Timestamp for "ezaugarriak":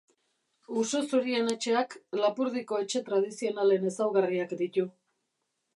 3.93-4.59